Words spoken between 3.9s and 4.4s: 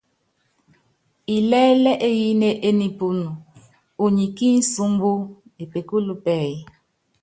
unyɛ